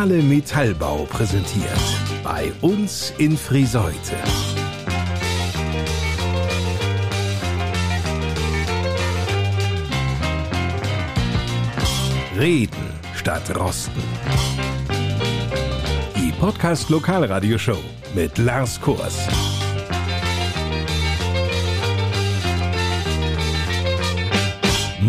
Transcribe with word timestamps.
Zentrale 0.00 0.22
Metallbau 0.22 1.04
präsentiert. 1.04 1.66
Bei 2.24 2.50
uns 2.62 3.12
in 3.18 3.36
Friseute. 3.36 4.16
Reden 12.38 12.70
statt 13.14 13.54
Rosten. 13.54 14.00
Die 16.16 16.32
Podcast 16.32 16.88
Lokalradioshow 16.88 17.76
mit 18.14 18.38
Lars 18.38 18.80
Kurs. 18.80 19.49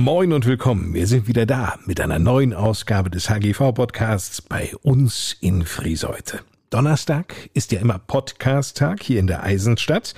Moin 0.01 0.33
und 0.33 0.47
willkommen. 0.47 0.95
Wir 0.95 1.05
sind 1.05 1.27
wieder 1.27 1.45
da 1.45 1.75
mit 1.85 2.01
einer 2.01 2.17
neuen 2.17 2.55
Ausgabe 2.55 3.11
des 3.11 3.29
HGV-Podcasts 3.29 4.41
bei 4.41 4.71
uns 4.81 5.37
in 5.41 5.63
Friseute. 5.63 6.39
Donnerstag 6.71 7.35
ist 7.53 7.71
ja 7.71 7.79
immer 7.79 7.99
Podcast-Tag 7.99 9.03
hier 9.03 9.19
in 9.19 9.27
der 9.27 9.43
Eisenstadt. 9.43 10.15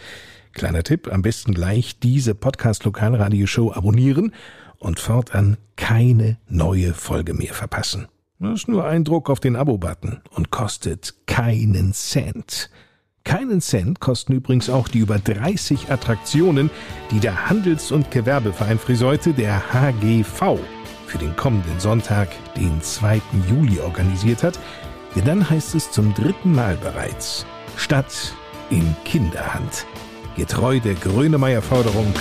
Kleiner 0.53 0.83
Tipp, 0.83 1.11
am 1.11 1.21
besten 1.21 1.53
gleich 1.53 1.99
diese 1.99 2.33
Podcast-Lokalradioshow 2.33 3.73
abonnieren 3.73 4.33
und 4.79 5.01
fortan 5.01 5.57
keine 5.75 6.37
neue 6.47 6.93
Folge 6.93 7.33
mehr 7.33 7.53
verpassen. 7.53 8.07
Das 8.39 8.61
ist 8.61 8.69
nur 8.69 8.85
ein 8.85 9.03
Druck 9.03 9.29
auf 9.29 9.41
den 9.41 9.57
Abo-Button 9.57 10.21
und 10.29 10.49
kostet 10.49 11.13
keinen 11.25 11.91
Cent. 11.91 12.69
Keinen 13.23 13.61
Cent 13.61 14.01
kosten 14.01 14.33
übrigens 14.33 14.69
auch 14.69 14.89
die 14.89 14.99
über 14.99 15.17
30 15.17 15.89
Attraktionen, 15.91 16.69
die 17.09 17.19
der 17.19 17.49
Handels- 17.49 17.91
und 17.91 18.11
Gewerbeverein 18.11 18.77
Friseute, 18.77 19.33
der 19.33 19.73
HGV, 19.73 20.59
für 21.07 21.17
den 21.17 21.35
kommenden 21.35 21.79
Sonntag, 21.79 22.29
den 22.57 22.81
2. 22.81 23.21
Juli, 23.49 23.79
organisiert 23.79 24.43
hat. 24.43 24.59
Denn 25.15 25.25
dann 25.25 25.49
heißt 25.49 25.73
es 25.75 25.89
zum 25.91 26.13
dritten 26.13 26.53
Mal 26.53 26.75
bereits 26.75 27.45
Stadt 27.77 28.33
in 28.69 28.95
Kinderhand. 29.05 29.85
Getreu 30.35 30.79
der 30.79 30.95
Grönemeyer-Forderung. 30.95 32.13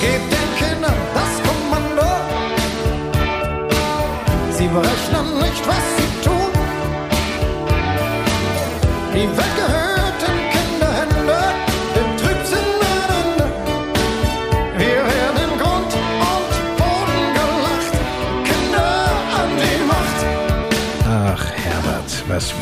Gebt 0.00 0.32
den 0.32 0.68
Kindern 0.68 0.94
das 1.14 1.42
Kommando. 1.48 2.02
Sie 4.50 4.66
berechnen 4.66 5.38
nicht, 5.38 5.66
was 5.66 5.96
sie 5.96 6.28
tun. 6.28 6.52
Die 9.14 9.28
Welt 9.36 9.61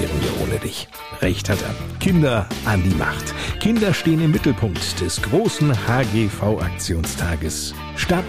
wären 0.01 0.23
wir 0.23 0.43
ohne 0.43 0.59
dich? 0.59 0.89
Recht 1.21 1.49
hat 1.49 1.59
er. 1.63 1.75
Kinder 1.99 2.47
an 2.65 2.83
die 2.83 2.95
Macht. 2.95 3.35
Kinder 3.61 3.93
stehen 3.93 4.21
im 4.23 4.31
Mittelpunkt 4.31 5.01
des 5.01 5.21
großen 5.21 5.73
HGV-Aktionstages. 5.87 7.75
Stadt 7.97 8.25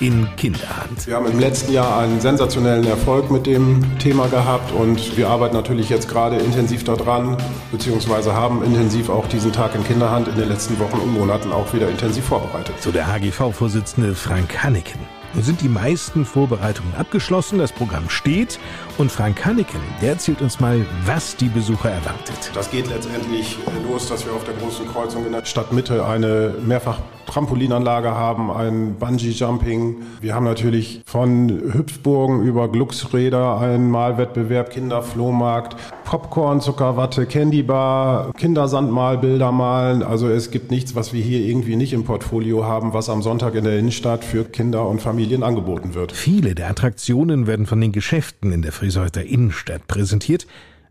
in 0.00 0.28
Kinderhand. 0.36 1.06
Wir 1.06 1.16
haben 1.16 1.26
im 1.26 1.38
letzten 1.38 1.72
Jahr 1.72 1.98
einen 1.98 2.20
sensationellen 2.20 2.86
Erfolg 2.86 3.30
mit 3.30 3.46
dem 3.46 3.82
Thema 3.98 4.28
gehabt 4.28 4.70
und 4.72 5.16
wir 5.16 5.30
arbeiten 5.30 5.54
natürlich 5.54 5.88
jetzt 5.88 6.08
gerade 6.08 6.36
intensiv 6.36 6.84
daran, 6.84 7.38
beziehungsweise 7.72 8.34
haben 8.34 8.62
intensiv 8.62 9.08
auch 9.08 9.26
diesen 9.26 9.52
Tag 9.52 9.74
in 9.74 9.82
Kinderhand 9.84 10.28
in 10.28 10.36
den 10.36 10.48
letzten 10.48 10.78
Wochen 10.78 10.98
und 10.98 11.12
Monaten 11.12 11.52
auch 11.52 11.72
wieder 11.72 11.88
intensiv 11.88 12.24
vorbereitet. 12.24 12.74
So 12.80 12.92
der 12.92 13.06
HGV-Vorsitzende 13.06 14.14
Frank 14.14 14.62
Hanneken. 14.62 15.00
Nun 15.34 15.42
sind 15.42 15.62
die 15.62 15.68
meisten 15.68 16.24
Vorbereitungen 16.24 16.94
abgeschlossen, 16.94 17.58
das 17.58 17.72
Programm 17.72 18.08
steht 18.08 18.60
und 18.98 19.10
Frank 19.10 19.44
Hanneken, 19.44 19.80
der 20.00 20.10
erzählt 20.10 20.40
uns 20.40 20.60
mal, 20.60 20.84
was 21.04 21.36
die 21.36 21.48
Besucher 21.48 21.90
erwartet. 21.90 22.50
Das 22.54 22.70
geht 22.70 22.88
letztendlich 22.88 23.58
los, 23.88 24.08
dass 24.08 24.24
wir 24.24 24.32
auf 24.32 24.44
der 24.44 24.54
großen 24.54 24.86
Kreuzung 24.88 25.26
in 25.26 25.32
der 25.32 25.44
Stadtmitte 25.44 26.04
eine 26.06 26.54
mehrfach 26.64 26.98
Trampolinanlage 27.26 28.10
haben, 28.10 28.50
ein 28.50 28.94
Bungee-Jumping. 28.94 29.96
Wir 30.20 30.34
haben 30.34 30.44
natürlich 30.44 31.02
von 31.06 31.48
Hüpfburgen 31.48 32.42
über 32.42 32.68
Glücksräder 32.68 33.58
einen 33.58 33.90
Malwettbewerb, 33.90 34.70
Kinderflohmarkt, 34.70 35.76
Popcorn, 36.04 36.60
Zuckerwatte, 36.60 37.26
Candybar, 37.26 38.32
Kindersandmalbilder 38.34 39.52
malen. 39.52 40.02
Also 40.02 40.28
es 40.28 40.50
gibt 40.50 40.70
nichts, 40.70 40.94
was 40.94 41.12
wir 41.12 41.22
hier 41.22 41.40
irgendwie 41.40 41.76
nicht 41.76 41.92
im 41.92 42.04
Portfolio 42.04 42.64
haben, 42.64 42.92
was 42.92 43.08
am 43.08 43.22
Sonntag 43.22 43.54
in 43.54 43.64
der 43.64 43.78
Innenstadt 43.78 44.24
für 44.24 44.44
Kinder 44.44 44.86
und 44.86 45.00
Familien 45.00 45.42
angeboten 45.42 45.94
wird. 45.94 46.12
Viele 46.12 46.54
der 46.54 46.70
Attraktionen 46.70 47.46
werden 47.46 47.66
von 47.66 47.80
den 47.80 47.92
Geschäften 47.92 48.52
in 48.52 48.62
der 48.62 48.72
Friseuter 48.84 49.24
Innenstadt 49.24 49.86
präsentiert, 49.88 50.46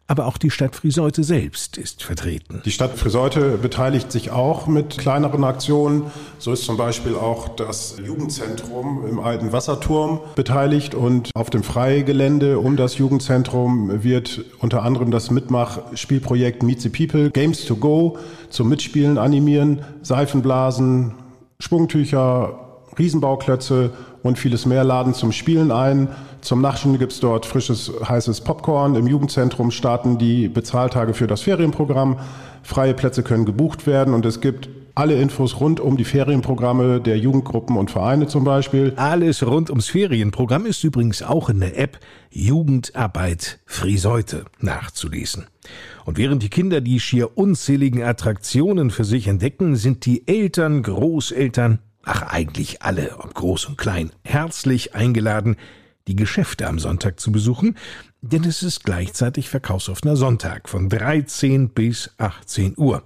aber 0.08 0.26
auch 0.26 0.40
die 0.40 0.50
Stadt 0.50 0.76
Friseute 0.76 1.24
selbst 1.24 1.78
ist 1.78 2.02
vertreten. 2.02 2.64
Die 2.66 2.72
Stadt 2.72 2.98
Friseute 2.98 3.60
beteiligt 3.60 4.12
sich 4.12 4.32
auch 4.32 4.66
mit 4.66 4.98
kleineren 4.98 5.44
Aktionen. 5.44 6.06
So 6.40 6.54
ist 6.54 6.66
zum 6.66 6.76
Beispiel 6.76 7.14
auch 7.14 7.50
das 7.50 7.98
Jugendzentrum 8.04 9.06
im 9.08 9.20
alten 9.20 9.52
Wasserturm 9.52 10.22
beteiligt 10.34 10.96
und 10.96 11.30
auf 11.36 11.52
dem 11.52 11.62
Freigelände 11.62 12.58
um 12.58 12.78
das 12.78 12.98
Jugendzentrum 12.98 14.04
wird 14.04 14.44
unter 14.58 14.82
anderem 14.82 15.12
das 15.12 15.30
Mitmachspielprojekt 15.30 16.64
Meet 16.64 16.82
the 16.82 16.90
People 16.90 17.30
Games 17.30 17.64
to 17.66 17.76
Go 17.76 18.18
zum 18.50 18.70
Mitspielen 18.70 19.20
animieren, 19.20 19.84
Seifenblasen, 20.02 21.14
Schwungtücher, 21.60 22.60
Riesenbauklötze 22.98 23.92
und 24.24 24.40
vieles 24.40 24.66
mehr 24.66 24.84
laden 24.84 25.14
zum 25.14 25.32
Spielen 25.32 25.72
ein. 25.72 26.08
Zum 26.44 26.60
Naschen 26.60 27.00
gibt's 27.00 27.22
dort 27.22 27.46
frisches, 27.46 27.90
heißes 28.06 28.42
Popcorn. 28.42 28.96
Im 28.96 29.08
Jugendzentrum 29.08 29.72
starten 29.72 30.18
die 30.18 30.50
Bezahltage 30.50 31.14
für 31.14 31.26
das 31.26 31.42
Ferienprogramm. 31.42 32.20
Freie 32.64 32.94
Plätze 32.94 33.24
können 33.24 33.46
gebucht 33.46 33.88
werden 33.88 34.14
und 34.14 34.26
es 34.26 34.42
gibt 34.42 34.68
alle 34.94 35.16
Infos 35.16 35.62
rund 35.62 35.80
um 35.80 35.96
die 35.96 36.04
Ferienprogramme 36.04 37.00
der 37.00 37.18
Jugendgruppen 37.18 37.78
und 37.78 37.92
Vereine 37.92 38.28
zum 38.28 38.44
Beispiel. 38.44 38.92
Alles 38.98 39.42
rund 39.42 39.70
ums 39.70 39.88
Ferienprogramm 39.88 40.66
ist 40.66 40.84
übrigens 40.84 41.24
auch 41.24 41.48
in 41.48 41.62
der 41.62 41.80
App 41.80 41.98
Jugendarbeit 42.30 43.60
Friseute 43.66 44.44
nachzulesen. 44.60 45.48
Und 46.04 46.18
während 46.18 46.44
die 46.44 46.50
Kinder 46.50 46.82
die 46.82 47.00
schier 47.00 47.38
unzähligen 47.38 48.04
Attraktionen 48.04 48.92
für 48.92 49.06
sich 49.06 49.30
entdecken, 49.30 49.78
sind 49.78 50.06
die 50.06 50.28
Eltern, 50.28 50.84
Großeltern, 50.84 51.80
ach 52.04 52.24
eigentlich 52.24 52.82
alle, 52.82 53.16
ob 53.20 53.34
groß 53.34 53.68
und 53.68 53.78
klein, 53.78 54.12
herzlich 54.26 54.94
eingeladen, 54.94 55.56
die 56.08 56.16
Geschäfte 56.16 56.68
am 56.68 56.80
Sonntag 56.80 57.20
zu 57.20 57.32
besuchen, 57.32 57.78
denn 58.22 58.44
es 58.44 58.64
ist 58.64 58.84
gleichzeitig 58.84 59.50
verkaufsoffener 59.50 60.16
Sonntag 60.16 60.70
von 60.70 60.90
13 60.90 61.70
bis 61.70 62.14
18 62.18 62.76
Uhr. 62.78 63.04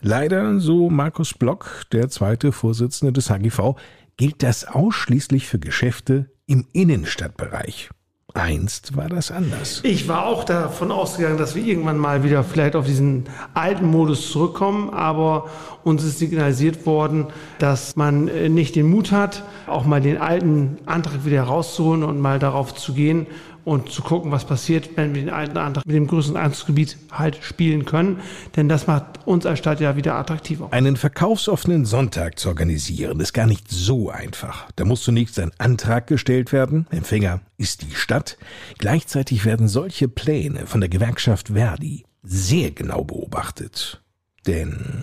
Leider, 0.00 0.60
so 0.60 0.90
Markus 0.90 1.34
Block, 1.34 1.82
der 1.92 2.08
zweite 2.08 2.52
Vorsitzende 2.52 3.12
des 3.12 3.30
HGV, 3.30 3.76
gilt 4.16 4.42
das 4.42 4.64
ausschließlich 4.64 5.46
für 5.46 5.58
Geschäfte 5.58 6.30
im 6.46 6.66
Innenstadtbereich. 6.72 7.90
Einst 8.34 8.96
war 8.96 9.08
das 9.08 9.30
anders. 9.30 9.80
Ich 9.82 10.08
war 10.08 10.26
auch 10.26 10.44
davon 10.44 10.90
ausgegangen, 10.90 11.38
dass 11.38 11.54
wir 11.54 11.64
irgendwann 11.64 11.96
mal 11.96 12.22
wieder 12.22 12.44
vielleicht 12.44 12.76
auf 12.76 12.84
diesen 12.84 13.24
alten 13.54 13.86
Modus 13.86 14.30
zurückkommen, 14.30 14.90
aber 14.90 15.48
uns 15.84 16.04
ist 16.04 16.18
signalisiert 16.18 16.84
worden, 16.84 17.28
dass 17.58 17.96
man 17.96 18.28
äh, 18.28 18.48
nicht 18.48 18.76
den 18.76 18.90
Mut 18.90 19.12
hat, 19.12 19.44
auch 19.66 19.86
mal 19.86 20.00
den 20.00 20.18
alten 20.18 20.78
Antrag 20.86 21.24
wieder 21.24 21.36
herauszuholen 21.36 22.02
und 22.02 22.20
mal 22.20 22.38
darauf 22.38 22.74
zu 22.74 22.92
gehen 22.92 23.26
und 23.66 23.90
zu 23.90 24.00
gucken, 24.00 24.30
was 24.30 24.44
passiert, 24.44 24.90
wenn 24.96 25.12
wir 25.12 25.22
den 25.22 25.30
alten 25.30 25.58
Antrag 25.58 25.84
mit 25.84 25.96
dem 25.96 26.06
größeren 26.06 26.36
Einzugsgebiet 26.36 26.96
halt 27.10 27.38
spielen 27.42 27.84
können. 27.84 28.20
Denn 28.54 28.68
das 28.68 28.86
macht 28.86 29.26
uns 29.26 29.44
als 29.44 29.58
Stadt 29.58 29.80
ja 29.80 29.96
wieder 29.96 30.14
attraktiver. 30.14 30.72
Einen 30.72 30.96
verkaufsoffenen 30.96 31.84
Sonntag 31.84 32.38
zu 32.38 32.48
organisieren, 32.48 33.18
ist 33.18 33.32
gar 33.32 33.48
nicht 33.48 33.68
so 33.68 34.08
einfach. 34.08 34.70
Da 34.76 34.84
muss 34.84 35.02
zunächst 35.02 35.40
ein 35.40 35.50
Antrag 35.58 36.06
gestellt 36.06 36.52
werden. 36.52 36.86
Empfänger 36.90 37.40
ist 37.56 37.82
die 37.82 37.96
Stadt. 37.96 38.38
Gleichzeitig 38.78 39.44
werden 39.44 39.66
solche 39.66 40.06
Pläne 40.06 40.68
von 40.68 40.80
der 40.80 40.88
Gewerkschaft 40.88 41.48
Verdi 41.48 42.04
sehr 42.22 42.70
genau 42.70 43.02
beobachtet. 43.02 44.00
Denn 44.46 45.02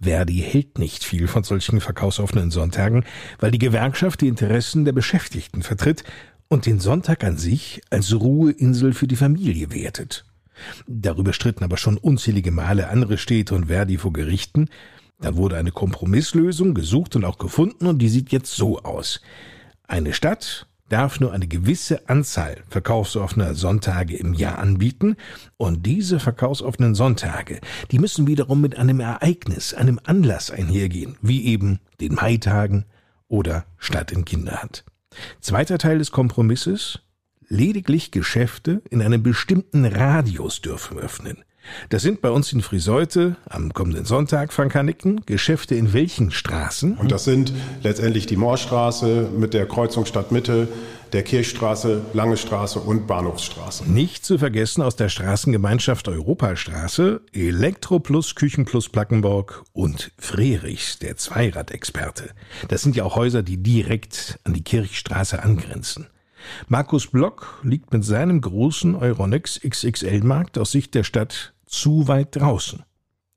Verdi 0.00 0.38
hält 0.38 0.78
nicht 0.78 1.04
viel 1.04 1.28
von 1.28 1.44
solchen 1.44 1.82
verkaufsoffenen 1.82 2.50
Sonntagen, 2.50 3.04
weil 3.38 3.50
die 3.50 3.58
Gewerkschaft 3.58 4.22
die 4.22 4.28
Interessen 4.28 4.86
der 4.86 4.92
Beschäftigten 4.92 5.62
vertritt 5.62 6.02
und 6.48 6.66
den 6.66 6.80
Sonntag 6.80 7.24
an 7.24 7.36
sich 7.36 7.80
als 7.90 8.14
Ruheinsel 8.14 8.92
für 8.92 9.06
die 9.06 9.16
Familie 9.16 9.72
wertet. 9.72 10.24
Darüber 10.86 11.32
stritten 11.32 11.64
aber 11.64 11.76
schon 11.76 11.98
unzählige 11.98 12.50
Male 12.50 12.88
andere 12.88 13.18
Städte 13.18 13.54
und 13.54 13.66
Verdi 13.66 13.98
vor 13.98 14.12
Gerichten. 14.12 14.68
Dann 15.20 15.36
wurde 15.36 15.56
eine 15.56 15.72
Kompromisslösung 15.72 16.74
gesucht 16.74 17.16
und 17.16 17.24
auch 17.24 17.38
gefunden 17.38 17.86
und 17.86 17.98
die 17.98 18.08
sieht 18.08 18.32
jetzt 18.32 18.54
so 18.54 18.80
aus. 18.80 19.20
Eine 19.86 20.12
Stadt 20.12 20.66
darf 20.88 21.20
nur 21.20 21.32
eine 21.32 21.46
gewisse 21.46 22.08
Anzahl 22.08 22.62
verkaufsoffener 22.70 23.54
Sonntage 23.54 24.16
im 24.16 24.32
Jahr 24.32 24.58
anbieten 24.58 25.16
und 25.58 25.84
diese 25.84 26.18
verkaufsoffenen 26.18 26.94
Sonntage, 26.94 27.60
die 27.90 27.98
müssen 27.98 28.26
wiederum 28.26 28.60
mit 28.60 28.78
einem 28.78 29.00
Ereignis, 29.00 29.74
einem 29.74 30.00
Anlass 30.04 30.50
einhergehen, 30.50 31.16
wie 31.20 31.44
eben 31.44 31.78
den 32.00 32.14
Maitagen 32.14 32.86
oder 33.28 33.66
Stadt 33.76 34.12
in 34.12 34.24
Kinderhand. 34.24 34.84
Zweiter 35.40 35.78
Teil 35.78 35.98
des 35.98 36.10
Kompromisses 36.10 37.00
Lediglich 37.50 38.10
Geschäfte 38.10 38.82
in 38.90 39.00
einem 39.00 39.22
bestimmten 39.22 39.86
Radius 39.86 40.60
dürfen 40.60 40.98
öffnen. 40.98 41.44
Das 41.88 42.02
sind 42.02 42.20
bei 42.20 42.30
uns 42.30 42.52
in 42.52 42.60
Friseute 42.60 43.36
am 43.48 43.72
kommenden 43.72 44.04
Sonntag, 44.04 44.52
Frank 44.52 44.74
Hannicken, 44.74 45.22
Geschäfte 45.26 45.74
in 45.74 45.92
welchen 45.92 46.30
Straßen? 46.30 46.96
Und 46.96 47.12
das 47.12 47.24
sind 47.24 47.52
letztendlich 47.82 48.26
die 48.26 48.36
Moorstraße 48.36 49.28
mit 49.36 49.54
der 49.54 49.66
Kreuzung 49.66 50.06
Stadtmitte, 50.06 50.68
der 51.12 51.22
Kirchstraße, 51.22 52.02
Lange 52.12 52.36
Straße 52.36 52.78
und 52.78 53.06
Bahnhofsstraße. 53.06 53.90
Nicht 53.90 54.24
zu 54.24 54.38
vergessen 54.38 54.82
aus 54.82 54.96
der 54.96 55.08
Straßengemeinschaft 55.08 56.08
Europastraße, 56.08 57.22
Elektro 57.32 57.98
Plus, 57.98 58.34
Küchen 58.34 58.64
Plus 58.64 58.88
Plackenborg 58.88 59.64
und 59.72 60.12
Frerichs, 60.18 60.98
der 60.98 61.16
Zweiradexperte. 61.16 62.30
Das 62.68 62.82
sind 62.82 62.96
ja 62.96 63.04
auch 63.04 63.16
Häuser, 63.16 63.42
die 63.42 63.62
direkt 63.62 64.38
an 64.44 64.52
die 64.52 64.64
Kirchstraße 64.64 65.42
angrenzen. 65.42 66.08
Markus 66.68 67.08
Block 67.08 67.58
liegt 67.62 67.92
mit 67.92 68.04
seinem 68.04 68.40
großen 68.40 68.94
Euronics 68.94 69.60
XXL-Markt 69.66 70.58
aus 70.58 70.70
Sicht 70.70 70.94
der 70.94 71.04
Stadt 71.04 71.52
zu 71.68 72.08
weit 72.08 72.36
draußen. 72.36 72.82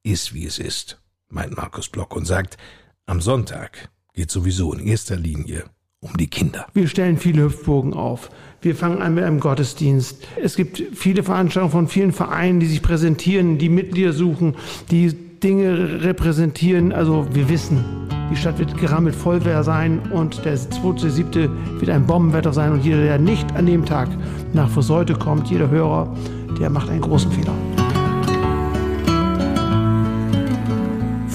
Ist 0.03 0.33
wie 0.33 0.45
es 0.45 0.57
ist, 0.57 0.99
meint 1.29 1.55
Markus 1.55 1.89
Block 1.89 2.15
und 2.15 2.25
sagt, 2.25 2.57
am 3.05 3.21
Sonntag 3.21 3.89
geht 4.13 4.31
sowieso 4.31 4.73
in 4.73 4.79
erster 4.79 5.15
Linie 5.15 5.65
um 6.01 6.17
die 6.17 6.27
Kinder. 6.27 6.65
Wir 6.73 6.87
stellen 6.87 7.17
viele 7.17 7.43
Hüpfburgen 7.43 7.93
auf. 7.93 8.31
Wir 8.61 8.75
fangen 8.75 9.01
an 9.01 9.13
mit 9.13 9.23
einem 9.23 9.39
Gottesdienst. 9.39 10.25
Es 10.41 10.55
gibt 10.55 10.81
viele 10.93 11.23
Veranstaltungen 11.23 11.71
von 11.71 11.87
vielen 11.87 12.11
Vereinen, 12.11 12.59
die 12.59 12.65
sich 12.65 12.81
präsentieren, 12.81 13.59
die 13.59 13.69
Mitglieder 13.69 14.13
suchen, 14.13 14.55
die 14.89 15.13
Dinge 15.13 16.03
repräsentieren. 16.03 16.91
Also 16.91 17.27
wir 17.33 17.49
wissen, 17.49 17.83
die 18.31 18.35
Stadt 18.35 18.57
wird 18.57 18.77
gerammelt 18.77 19.15
voll 19.15 19.41
sein 19.63 19.99
und 20.11 20.43
der 20.43 20.57
2.7. 20.57 21.79
wird 21.79 21.89
ein 21.89 22.07
Bombenwetter 22.07 22.53
sein 22.53 22.71
und 22.71 22.83
jeder, 22.83 23.03
der 23.03 23.19
nicht 23.19 23.51
an 23.55 23.65
dem 23.67 23.85
Tag 23.85 24.09
nach 24.53 24.69
Versäute 24.69 25.13
kommt, 25.13 25.49
jeder 25.49 25.69
Hörer, 25.69 26.15
der 26.59 26.69
macht 26.69 26.89
einen 26.89 27.01
großen 27.01 27.31
Fehler. 27.31 27.53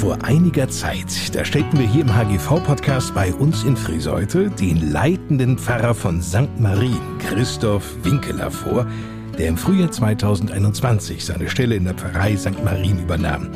Vor 0.06 0.22
einiger 0.22 0.68
Zeit, 0.68 1.34
da 1.34 1.44
stellten 1.44 1.80
wir 1.80 1.88
hier 1.88 2.02
im 2.02 2.14
HGV-Podcast 2.14 3.12
bei 3.12 3.34
uns 3.34 3.64
in 3.64 3.76
Friseute 3.76 4.50
den 4.50 4.92
leitenden 4.92 5.58
Pfarrer 5.58 5.96
von 5.96 6.22
St. 6.22 6.60
Marien, 6.60 7.18
Christoph 7.18 7.92
Winkeler, 8.04 8.52
vor, 8.52 8.86
der 9.36 9.48
im 9.48 9.56
Frühjahr 9.56 9.90
2021 9.90 11.24
seine 11.24 11.50
Stelle 11.50 11.74
in 11.74 11.86
der 11.86 11.94
Pfarrei 11.94 12.36
St. 12.36 12.62
Marien 12.62 13.00
übernahm. 13.00 13.48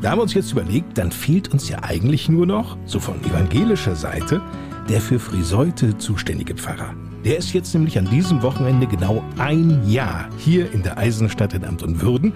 Da 0.00 0.12
haben 0.12 0.18
wir 0.18 0.22
uns 0.22 0.34
jetzt 0.34 0.52
überlegt, 0.52 0.96
dann 0.96 1.10
fehlt 1.10 1.48
uns 1.48 1.68
ja 1.68 1.82
eigentlich 1.82 2.28
nur 2.28 2.46
noch, 2.46 2.78
so 2.84 3.00
von 3.00 3.16
evangelischer 3.24 3.96
Seite, 3.96 4.40
der 4.88 5.00
für 5.00 5.18
Friseute 5.18 5.98
zuständige 5.98 6.54
Pfarrer. 6.54 6.94
Der 7.24 7.36
ist 7.36 7.52
jetzt 7.52 7.74
nämlich 7.74 7.98
an 7.98 8.08
diesem 8.08 8.42
Wochenende 8.42 8.86
genau 8.86 9.24
ein 9.38 9.82
Jahr 9.90 10.28
hier 10.38 10.70
in 10.72 10.84
der 10.84 10.98
Eisenstadt 10.98 11.52
in 11.52 11.64
Amt 11.64 11.82
und 11.82 12.00
Würden 12.00 12.32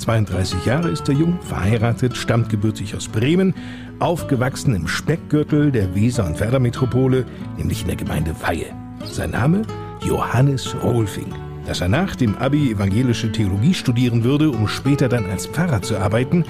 32 0.00 0.64
Jahre 0.64 0.88
ist 0.88 1.08
er 1.08 1.14
jung, 1.14 1.38
verheiratet, 1.42 2.16
stammt 2.16 2.48
gebürtig 2.48 2.96
aus 2.96 3.06
Bremen, 3.06 3.54
aufgewachsen 3.98 4.74
im 4.74 4.88
Speckgürtel 4.88 5.70
der 5.70 5.94
Weser- 5.94 6.26
und 6.26 6.40
Werder-Metropole, 6.40 7.26
nämlich 7.58 7.82
in 7.82 7.88
der 7.88 7.96
Gemeinde 7.96 8.34
Weihe. 8.40 8.66
Sein 9.04 9.30
Name? 9.30 9.62
Johannes 10.02 10.74
Rolfing. 10.82 11.32
Dass 11.66 11.82
er 11.82 11.88
nach 11.88 12.16
dem 12.16 12.36
Abi 12.38 12.72
evangelische 12.72 13.30
Theologie 13.30 13.74
studieren 13.74 14.24
würde, 14.24 14.50
um 14.50 14.66
später 14.66 15.08
dann 15.08 15.26
als 15.26 15.46
Pfarrer 15.46 15.82
zu 15.82 15.98
arbeiten, 15.98 16.44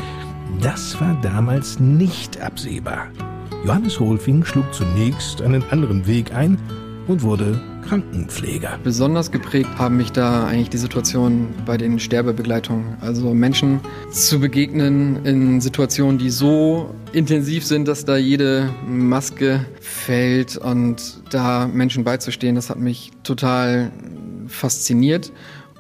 das 0.61 1.01
war 1.01 1.17
damals 1.21 1.81
nicht 1.81 2.41
absehbar. 2.41 3.09
Johannes 3.65 4.01
Rolfing 4.01 4.45
schlug 4.45 4.73
zunächst 4.73 5.43
einen 5.43 5.65
anderen 5.71 6.07
Weg 6.07 6.33
ein 6.35 6.57
und 7.09 7.23
wurde 7.23 7.61
Krankenpfleger. 7.87 8.79
Besonders 8.83 9.31
geprägt 9.31 9.71
haben 9.79 9.97
mich 9.97 10.13
da 10.13 10.47
eigentlich 10.47 10.71
die 10.71 10.79
Situationen 10.79 11.49
bei 11.67 11.77
den 11.77 11.99
Sterbebegleitungen. 11.99 12.97
Also 13.01 13.35
Menschen 13.35 13.81
zu 14.11 14.41
begegnen 14.41 15.25
in 15.25 15.61
Situationen, 15.61 16.19
die 16.19 16.31
so 16.31 16.95
intensiv 17.13 17.65
sind, 17.65 17.89
dass 17.89 18.05
da 18.05 18.17
jede 18.17 18.71
Maske 18.87 19.65
fällt 19.81 20.57
und 20.57 21.21
da 21.31 21.67
Menschen 21.67 22.05
beizustehen, 22.05 22.55
das 22.55 22.71
hat 22.71 22.79
mich 22.79 23.11
total 23.23 23.91
fasziniert. 24.47 25.33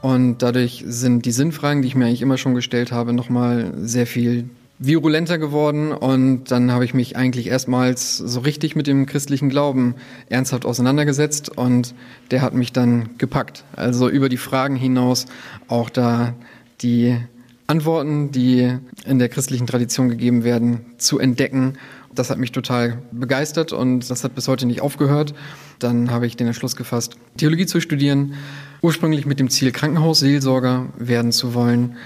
Und 0.02 0.38
dadurch 0.38 0.84
sind 0.86 1.26
die 1.26 1.32
Sinnfragen, 1.32 1.82
die 1.82 1.88
ich 1.88 1.94
mir 1.94 2.06
eigentlich 2.06 2.22
immer 2.22 2.38
schon 2.38 2.54
gestellt 2.54 2.90
habe, 2.90 3.12
nochmal 3.12 3.72
sehr 3.76 4.06
viel 4.06 4.48
virulenter 4.80 5.36
geworden 5.36 5.92
und 5.92 6.50
dann 6.50 6.72
habe 6.72 6.86
ich 6.86 6.94
mich 6.94 7.14
eigentlich 7.14 7.48
erstmals 7.48 8.16
so 8.16 8.40
richtig 8.40 8.74
mit 8.74 8.86
dem 8.86 9.04
christlichen 9.04 9.50
Glauben 9.50 9.94
ernsthaft 10.30 10.64
auseinandergesetzt 10.64 11.50
und 11.56 11.94
der 12.30 12.40
hat 12.40 12.54
mich 12.54 12.72
dann 12.72 13.10
gepackt. 13.18 13.64
Also 13.76 14.08
über 14.08 14.30
die 14.30 14.38
Fragen 14.38 14.76
hinaus 14.76 15.26
auch 15.68 15.90
da 15.90 16.34
die 16.80 17.18
Antworten, 17.66 18.32
die 18.32 18.72
in 19.04 19.18
der 19.18 19.28
christlichen 19.28 19.66
Tradition 19.66 20.08
gegeben 20.08 20.44
werden, 20.44 20.80
zu 20.96 21.18
entdecken. 21.18 21.74
Das 22.14 22.30
hat 22.30 22.38
mich 22.38 22.50
total 22.50 23.02
begeistert 23.12 23.72
und 23.74 24.10
das 24.10 24.24
hat 24.24 24.34
bis 24.34 24.48
heute 24.48 24.66
nicht 24.66 24.80
aufgehört. 24.80 25.34
Dann 25.78 26.10
habe 26.10 26.26
ich 26.26 26.36
den 26.36 26.46
Entschluss 26.46 26.74
gefasst, 26.74 27.16
Theologie 27.36 27.66
zu 27.66 27.80
studieren, 27.80 28.32
ursprünglich 28.80 29.26
mit 29.26 29.38
dem 29.38 29.50
Ziel, 29.50 29.72
Krankenhausseelsorger 29.72 30.86
werden 30.98 31.32
zu 31.32 31.52
wollen. 31.52 31.96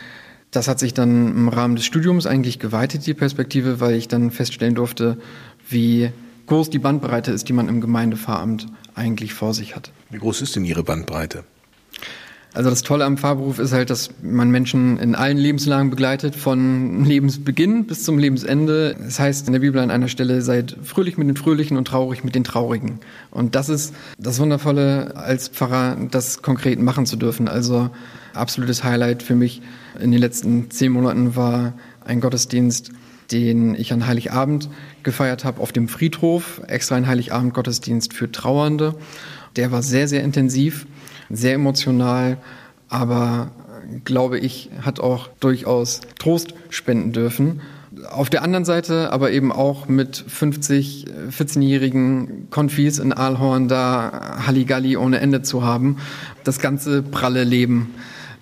Das 0.55 0.69
hat 0.69 0.79
sich 0.79 0.95
dann 0.95 1.27
im 1.27 1.49
Rahmen 1.49 1.75
des 1.75 1.85
Studiums 1.85 2.27
eigentlich 2.27 2.61
geweitet, 2.61 3.05
die 3.07 3.15
Perspektive, 3.15 3.81
weil 3.81 3.95
ich 3.95 4.07
dann 4.07 4.31
feststellen 4.31 4.77
durfte, 4.77 5.19
wie 5.69 6.13
groß 6.47 6.71
die 6.71 6.79
Bandbreite 6.79 7.33
ist, 7.33 7.49
die 7.49 7.53
man 7.53 7.69
im 7.69 7.81
Gemeindefahramt 7.81 8.69
eigentlich 8.95 9.35
vor 9.35 9.53
sich 9.53 9.75
hat. 9.75 9.91
Wie 10.11 10.19
groß 10.19 10.43
ist 10.43 10.55
denn 10.55 10.65
Ihre 10.65 10.85
Bandbreite? 10.85 11.43
Also 12.55 12.71
das 12.71 12.83
Tolle 12.83 13.05
am 13.05 13.19
Fahrberuf 13.19 13.59
ist 13.59 13.73
halt, 13.73 13.91
dass 13.91 14.11
man 14.23 14.49
Menschen 14.49 14.97
in 14.99 15.17
allen 15.17 15.37
Lebenslagen 15.37 15.91
begleitet, 15.91 16.37
von 16.37 17.05
Lebensbeginn 17.05 17.87
bis 17.87 18.05
zum 18.05 18.17
Lebensende. 18.17 18.95
Das 18.97 19.19
heißt 19.19 19.49
in 19.49 19.53
der 19.53 19.61
Bibel 19.61 19.81
an 19.81 19.91
einer 19.91 20.07
Stelle, 20.07 20.41
seid 20.41 20.77
fröhlich 20.85 21.19
mit 21.19 21.27
den 21.27 21.37
Fröhlichen 21.37 21.77
und 21.77 21.87
traurig 21.87 22.23
mit 22.23 22.37
den 22.37 22.45
Traurigen. 22.45 23.01
Und 23.33 23.57
das 23.57 23.69
ist 23.69 23.93
das 24.19 24.39
Wundervolle 24.39 25.17
als 25.17 25.49
Pfarrer, 25.49 25.97
das 26.13 26.43
konkret 26.43 26.79
machen 26.79 27.07
zu 27.07 27.17
dürfen. 27.17 27.49
Also 27.49 27.91
absolutes 28.35 28.85
Highlight 28.85 29.25
für 29.25 29.35
mich 29.35 29.61
in 30.01 30.13
den 30.13 30.21
letzten 30.21 30.71
zehn 30.71 30.93
Monaten 30.93 31.35
war 31.35 31.73
ein 32.05 32.21
Gottesdienst, 32.21 32.93
den 33.33 33.75
ich 33.75 33.93
an 33.93 34.07
Heiligabend 34.07 34.69
gefeiert 35.03 35.45
habe 35.45 35.61
auf 35.61 35.73
dem 35.73 35.89
Friedhof, 35.89 36.61
extra 36.69 36.95
ein 36.95 37.09
Heiligabend-Gottesdienst 37.09 38.13
für 38.13 38.31
Trauernde. 38.31 38.95
Der 39.57 39.73
war 39.73 39.83
sehr, 39.83 40.07
sehr 40.07 40.23
intensiv, 40.23 40.87
sehr 41.31 41.55
emotional, 41.55 42.39
aber 42.89 43.51
glaube 44.05 44.39
ich, 44.39 44.71
hat 44.83 45.01
auch 45.01 45.29
durchaus 45.41 46.01
Trost 46.19 46.55
spenden 46.71 47.13
dürfen. 47.13 47.61
Auf 48.11 48.29
der 48.29 48.43
anderen 48.43 48.65
Seite 48.65 49.13
aber 49.13 49.31
eben 49.31 49.53
auch 49.53 49.89
mit 49.89 50.25
50, 50.27 51.07
14-jährigen 51.31 52.49
Konfis 52.51 52.99
in 52.99 53.13
Aalhorn 53.13 53.69
da 53.69 54.39
Halligalli 54.47 54.97
ohne 54.97 55.21
Ende 55.21 55.43
zu 55.43 55.63
haben. 55.63 55.99
Das 56.43 56.59
ganze 56.59 57.03
pralle 57.03 57.45
Leben 57.45 57.95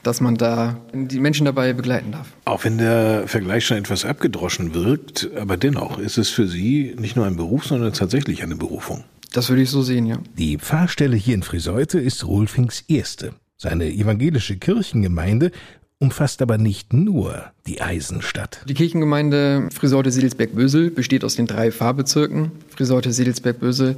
dass 0.02 0.20
man 0.20 0.36
da 0.36 0.76
die 0.92 1.20
Menschen 1.20 1.44
dabei 1.44 1.72
begleiten 1.72 2.12
darf. 2.12 2.26
Auch 2.44 2.64
wenn 2.64 2.78
der 2.78 3.24
Vergleich 3.26 3.64
schon 3.66 3.76
etwas 3.76 4.04
abgedroschen 4.04 4.74
wirkt, 4.74 5.30
aber 5.36 5.56
dennoch 5.56 5.98
ist 5.98 6.18
es 6.18 6.28
für 6.28 6.48
Sie 6.48 6.94
nicht 6.98 7.16
nur 7.16 7.26
ein 7.26 7.36
Beruf, 7.36 7.66
sondern 7.66 7.92
tatsächlich 7.92 8.42
eine 8.42 8.56
Berufung. 8.56 9.04
Das 9.32 9.48
würde 9.48 9.62
ich 9.62 9.70
so 9.70 9.82
sehen, 9.82 10.06
ja. 10.06 10.18
Die 10.36 10.58
Pfarrstelle 10.58 11.16
hier 11.16 11.34
in 11.34 11.42
Friseute 11.42 11.98
ist 11.98 12.26
Rolfings 12.26 12.84
erste. 12.88 13.34
Seine 13.56 13.90
evangelische 13.90 14.56
Kirchengemeinde 14.56 15.52
umfasst 15.98 16.42
aber 16.42 16.58
nicht 16.58 16.92
nur 16.92 17.52
die 17.66 17.80
Eisenstadt. 17.80 18.60
Die 18.68 18.74
Kirchengemeinde 18.74 19.68
Friseute-Siedelsberg-Bösel 19.72 20.90
besteht 20.90 21.24
aus 21.24 21.36
den 21.36 21.46
drei 21.46 21.70
Pfarrbezirken 21.70 22.50
Friseute-Siedelsberg-Bösel 22.70 23.96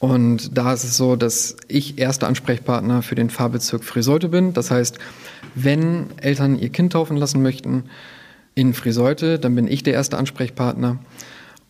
und 0.00 0.56
da 0.56 0.72
ist 0.72 0.84
es 0.84 0.96
so, 0.96 1.16
dass 1.16 1.56
ich 1.66 1.98
erster 1.98 2.28
Ansprechpartner 2.28 3.02
für 3.02 3.14
den 3.14 3.30
Fahrbezirk 3.30 3.84
Friseute 3.84 4.28
bin. 4.28 4.52
Das 4.52 4.70
heißt, 4.70 4.98
wenn 5.54 6.06
Eltern 6.18 6.58
ihr 6.58 6.68
Kind 6.68 6.92
taufen 6.92 7.16
lassen 7.16 7.42
möchten 7.42 7.84
in 8.54 8.74
Friseute, 8.74 9.38
dann 9.38 9.54
bin 9.54 9.66
ich 9.66 9.82
der 9.82 9.94
erste 9.94 10.18
Ansprechpartner. 10.18 10.98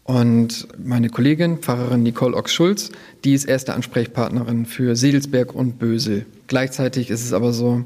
Und 0.09 0.69
meine 0.83 1.11
Kollegin, 1.11 1.59
Pfarrerin 1.59 2.03
Nicole 2.03 2.35
Ochs-Schulz, 2.35 2.93
die 3.25 3.35
ist 3.35 3.45
erste 3.45 3.75
Ansprechpartnerin 3.75 4.65
für 4.65 4.97
Sedelsberg 4.97 5.55
und 5.55 5.79
Bösel. 5.79 6.25
Gleichzeitig 6.47 7.11
ist 7.11 7.23
es 7.23 7.35
aber 7.35 7.53
so, 7.53 7.85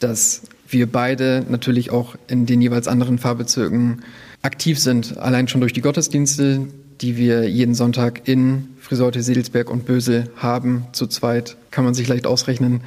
dass 0.00 0.42
wir 0.68 0.90
beide 0.90 1.46
natürlich 1.48 1.92
auch 1.92 2.16
in 2.26 2.44
den 2.44 2.60
jeweils 2.60 2.88
anderen 2.88 3.18
Fahrbezirken 3.18 4.02
aktiv 4.42 4.80
sind. 4.80 5.16
Allein 5.18 5.46
schon 5.46 5.60
durch 5.60 5.72
die 5.72 5.80
Gottesdienste, 5.80 6.66
die 7.00 7.16
wir 7.16 7.48
jeden 7.48 7.76
Sonntag 7.76 8.26
in 8.26 8.70
Friseute, 8.80 9.22
Sedelsberg 9.22 9.70
und 9.70 9.86
Bösel 9.86 10.28
haben, 10.34 10.86
zu 10.90 11.06
zweit, 11.06 11.56
kann 11.70 11.84
man 11.84 11.94
sich 11.94 12.08
leicht 12.08 12.26
ausrechnen, 12.26 12.80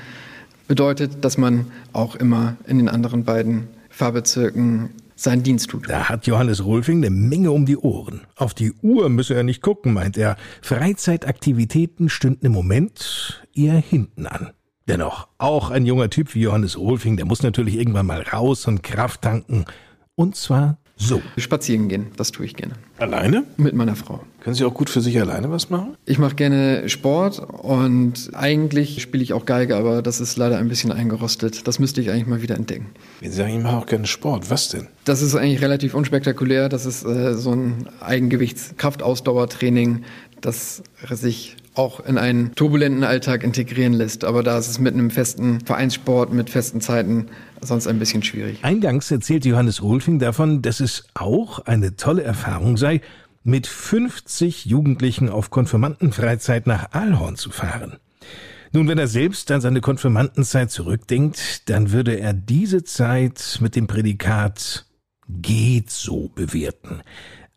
bedeutet, 0.68 1.24
dass 1.24 1.38
man 1.38 1.68
auch 1.94 2.18
immer 2.18 2.58
in 2.68 2.80
den 2.80 2.90
anderen 2.90 3.24
beiden 3.24 3.70
Fahrbezirken 3.90 4.90
seinen 5.16 5.44
Dienst 5.44 5.70
tut. 5.70 5.90
Da 5.90 6.10
hat 6.10 6.28
Johannes 6.28 6.64
Rolfing 6.66 6.98
eine 6.98 7.10
Menge 7.10 7.52
um 7.52 7.66
die 7.66 7.78
Ohren. 7.78 8.22
Auf 8.36 8.54
die 8.54 8.74
Uhr 8.82 9.10
müsse 9.10 9.36
er 9.36 9.44
nicht 9.44 9.62
gucken, 9.62 9.94
meint 9.94 10.18
er. 10.18 10.38
Freizeitaktivitäten 10.62 12.10
stünden 12.10 12.46
im 12.46 12.52
Moment 12.52 13.44
eher 13.54 13.76
hinten 13.76 14.28
an. 14.28 14.52
Dennoch, 14.88 15.28
auch 15.38 15.70
ein 15.70 15.86
junger 15.86 16.10
Typ 16.10 16.36
wie 16.36 16.42
Johannes 16.42 16.78
Ohlfing, 16.78 17.16
der 17.16 17.26
muss 17.26 17.42
natürlich 17.42 17.76
irgendwann 17.76 18.06
mal 18.06 18.22
raus 18.22 18.68
und 18.68 18.84
Kraft 18.84 19.22
tanken. 19.22 19.66
Und 20.16 20.36
zwar 20.36 20.78
so. 20.96 21.22
Spazieren 21.38 21.90
gehen, 21.90 22.08
das 22.18 22.32
tue 22.32 22.46
ich 22.46 22.56
gerne. 22.56 22.76
Alleine? 22.98 23.44
Mit 23.58 23.74
meiner 23.74 23.96
Frau. 23.96 24.22
Können 24.42 24.56
Sie 24.56 24.64
auch 24.64 24.74
gut 24.74 24.90
für 24.90 25.02
sich 25.02 25.20
alleine 25.20 25.52
was 25.52 25.70
machen? 25.70 25.98
Ich 26.06 26.20
mache 26.20 26.36
gerne 26.36 26.88
Sport 26.88 27.40
und 27.40 28.30
eigentlich 28.34 29.02
spiele 29.02 29.24
ich 29.24 29.34
auch 29.34 29.46
Geige, 29.46 29.76
aber 29.76 30.02
das 30.02 30.22
ist 30.22 30.38
leider 30.38 30.58
ein 30.58 30.70
bisschen 30.70 30.92
eingerostet. 30.92 31.68
Das 31.68 31.80
müsste 31.80 32.02
ich 32.02 32.10
eigentlich 32.10 32.28
mal 32.28 32.42
wieder 32.42 32.56
entdecken. 32.56 32.88
Sie 33.22 33.30
sagen, 33.30 33.58
ich 33.58 33.64
mache 33.64 33.78
auch 33.78 33.86
gerne 33.86 34.06
Sport. 34.06 34.50
Was 34.50 34.70
denn? 34.70 34.88
Das 35.06 35.22
ist 35.22 35.36
eigentlich 35.36 35.62
relativ 35.62 35.94
unspektakulär. 35.94 36.70
Das 36.70 36.86
ist 36.86 37.06
äh, 37.06 37.34
so 37.34 37.52
ein 37.52 37.90
Eigengewichts-Kraftausdauertraining, 38.02 40.04
das 40.42 40.84
sich 41.10 41.56
auch 41.76 42.00
in 42.00 42.18
einen 42.18 42.54
turbulenten 42.56 43.04
Alltag 43.04 43.44
integrieren 43.44 43.94
lässt. 43.94 44.24
Aber 44.24 44.44
da 44.44 44.58
ist 44.58 44.68
es 44.68 44.80
mit 44.80 44.94
einem 44.94 45.10
festen 45.10 45.62
Vereinssport, 45.62 46.34
mit 46.34 46.50
festen 46.50 46.82
Zeiten 46.82 47.28
sonst 47.62 47.88
ein 47.88 48.00
bisschen 48.00 48.24
schwierig. 48.24 48.64
Eingangs 48.64 49.10
erzählt 49.12 49.46
Johannes 49.46 49.82
Ohlfing 49.82 50.20
davon, 50.20 50.62
dass 50.62 50.80
es 50.80 51.06
auch 51.14 51.60
eine 51.60 51.96
tolle 51.96 52.24
Erfahrung 52.24 52.78
sei, 52.78 53.02
mit 53.44 53.68
50 53.68 54.66
Jugendlichen 54.66 55.30
auf 55.30 55.50
Konfirmandenfreizeit 55.50 56.66
nach 56.66 56.92
Aalhorn 56.92 57.36
zu 57.36 57.52
fahren. 57.52 57.98
Nun, 58.72 58.88
wenn 58.88 58.98
er 58.98 59.08
selbst 59.08 59.52
an 59.52 59.62
seine 59.62 59.82
Konfirmandenzeit 59.82 60.72
zurückdenkt, 60.72 61.70
dann 61.70 61.92
würde 61.92 62.20
er 62.20 62.34
diese 62.34 62.84
Zeit 62.84 63.60
mit 63.62 63.76
dem 63.76 63.86
Prädikat 63.86 64.86
geht 65.28 65.92
so 65.92 66.30
bewerten. 66.34 67.02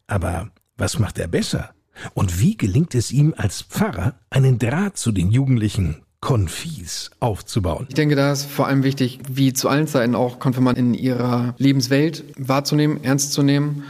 Aber 0.06 0.50
was 0.76 0.98
macht 0.98 1.18
er 1.18 1.28
besser? 1.28 1.75
Und 2.14 2.40
wie 2.40 2.56
gelingt 2.56 2.94
es 2.94 3.12
ihm 3.12 3.34
als 3.36 3.62
Pfarrer, 3.62 4.14
einen 4.30 4.58
Draht 4.58 4.96
zu 4.96 5.12
den 5.12 5.30
Jugendlichen 5.30 6.02
Konfis 6.20 7.10
aufzubauen? 7.20 7.86
Ich 7.88 7.94
denke, 7.94 8.16
da 8.16 8.32
ist 8.32 8.44
vor 8.44 8.66
allem 8.66 8.82
wichtig, 8.82 9.20
wie 9.30 9.52
zu 9.52 9.68
allen 9.68 9.86
Zeiten 9.86 10.14
auch 10.14 10.38
Konfirmanden 10.38 10.94
in 10.94 10.94
ihrer 10.94 11.54
Lebenswelt 11.58 12.24
wahrzunehmen, 12.36 13.04
ernst 13.04 13.32
zu 13.32 13.42
nehmen. 13.42 13.84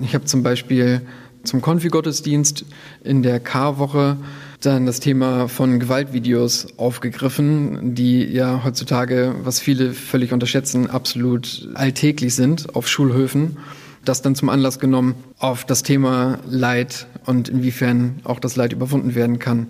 Ich 0.00 0.14
habe 0.14 0.24
zum 0.24 0.42
Beispiel 0.42 1.02
zum 1.44 1.62
Konfi-Gottesdienst 1.62 2.64
in 3.04 3.22
der 3.22 3.40
K-Woche 3.40 4.16
dann 4.60 4.86
das 4.86 5.00
Thema 5.00 5.48
von 5.48 5.78
Gewaltvideos 5.78 6.78
aufgegriffen, 6.78 7.94
die 7.94 8.24
ja 8.24 8.62
heutzutage, 8.64 9.34
was 9.44 9.60
viele 9.60 9.92
völlig 9.92 10.32
unterschätzen, 10.32 10.90
absolut 10.90 11.68
alltäglich 11.74 12.34
sind 12.34 12.74
auf 12.74 12.88
Schulhöfen. 12.88 13.56
Das 14.08 14.22
dann 14.22 14.34
zum 14.34 14.48
Anlass 14.48 14.78
genommen, 14.78 15.16
auf 15.38 15.66
das 15.66 15.82
Thema 15.82 16.38
Leid 16.46 17.06
und 17.26 17.50
inwiefern 17.50 18.20
auch 18.24 18.40
das 18.40 18.56
Leid 18.56 18.72
überwunden 18.72 19.14
werden 19.14 19.38
kann, 19.38 19.66